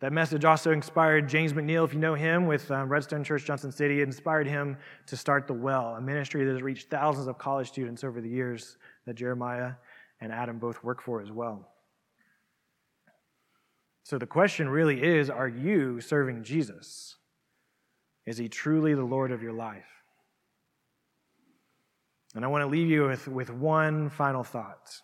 [0.00, 3.70] That message also inspired James McNeil, if you know him, with um, Redstone Church, Johnson
[3.70, 4.00] City.
[4.00, 7.68] It inspired him to start The Well, a ministry that has reached thousands of college
[7.68, 9.74] students over the years that Jeremiah
[10.20, 11.68] and Adam both work for as well.
[14.02, 17.16] So the question really is are you serving Jesus?
[18.26, 20.01] Is he truly the Lord of your life?
[22.34, 25.00] And I want to leave you with, with one final thought.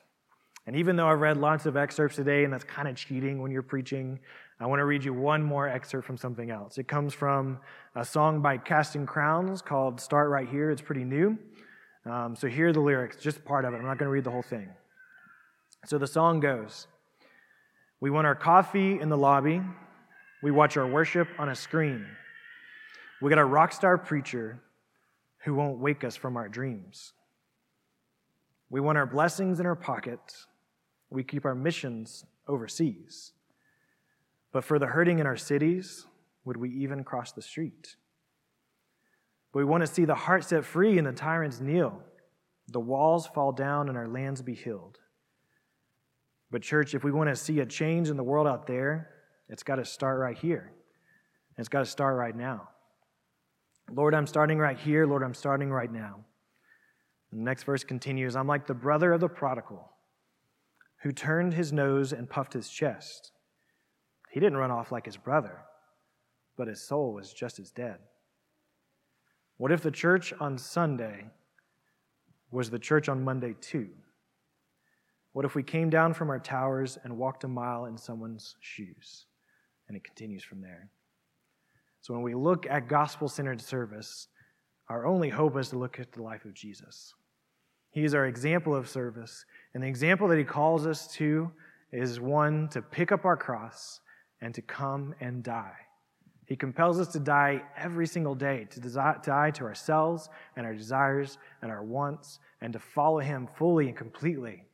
[0.67, 3.51] And even though I've read lots of excerpts today, and that's kind of cheating when
[3.51, 4.19] you're preaching,
[4.61, 6.79] I want to read you one more excerpt from something else.
[6.79, 7.59] It comes from
[7.95, 10.71] a song by Casting Crowns called Start Right Here.
[10.71, 11.39] It's pretty new.
[12.05, 13.79] Um, so here are the lyrics, just part of it.
[13.79, 14.69] I'm not going to read the whole thing.
[15.87, 16.87] So the song goes
[18.01, 19.63] We want our coffee in the lobby,
[20.43, 22.07] we watch our worship on a screen.
[23.21, 24.61] We got a rock star preacher
[25.45, 27.13] who won't wake us from our dreams.
[28.71, 30.47] We want our blessings in our pockets.
[31.11, 33.33] We keep our missions overseas.
[34.53, 36.07] But for the hurting in our cities,
[36.45, 37.97] would we even cross the street?
[39.53, 42.03] But we want to see the heart set free and the tyrants kneel,
[42.69, 44.99] the walls fall down and our lands be healed.
[46.51, 49.11] But, church, if we want to see a change in the world out there,
[49.49, 50.73] it's got to start right here.
[51.59, 52.69] It's got to start right now.
[53.91, 55.07] Lord, I'm starting right here.
[55.07, 56.25] Lord, I'm starting right now.
[57.33, 59.93] The next verse continues I'm like the brother of the prodigal
[61.03, 63.33] who turned his nose and puffed his chest.
[64.31, 65.61] He didn't run off like his brother,
[66.57, 67.99] but his soul was just as dead.
[69.59, 71.27] What if the church on Sunday
[72.51, 73.91] was the church on Monday too?
[75.33, 79.27] What if we came down from our towers and walked a mile in someone's shoes?
[79.87, 80.91] And it continues from there.
[82.01, 84.29] So when we look at gospel centered service,
[84.89, 87.15] our only hope is to look at the life of Jesus.
[87.91, 89.45] He is our example of service.
[89.75, 91.51] And the example that he calls us to
[91.93, 94.01] is one to pick up our cross
[94.41, 95.77] and to come and die.
[96.47, 101.37] He compels us to die every single day, to die to ourselves and our desires
[101.61, 104.65] and our wants, and to follow him fully and completely.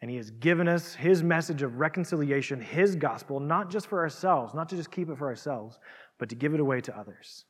[0.00, 4.54] And he has given us his message of reconciliation, his gospel, not just for ourselves,
[4.54, 5.78] not to just keep it for ourselves,
[6.18, 7.46] but to give it away to others.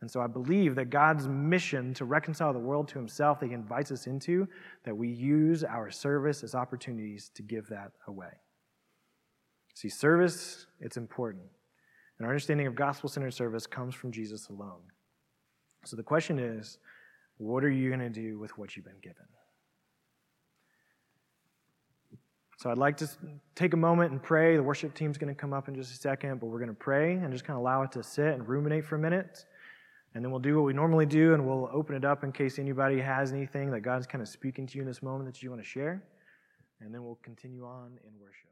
[0.00, 3.52] And so I believe that God's mission to reconcile the world to himself that he
[3.52, 4.48] invites us into,
[4.84, 8.30] that we use our service as opportunities to give that away.
[9.74, 11.44] See, service, it's important.
[12.18, 14.82] And our understanding of gospel centered service comes from Jesus alone.
[15.84, 16.78] So the question is
[17.36, 19.24] what are you going to do with what you've been given?
[22.58, 23.08] So I'd like to
[23.54, 24.56] take a moment and pray.
[24.56, 26.74] The worship team's going to come up in just a second, but we're going to
[26.74, 29.46] pray and just kind of allow it to sit and ruminate for a minute.
[30.14, 32.58] And then we'll do what we normally do, and we'll open it up in case
[32.58, 35.50] anybody has anything that God's kind of speaking to you in this moment that you
[35.50, 36.02] want to share.
[36.80, 38.50] And then we'll continue on in worship.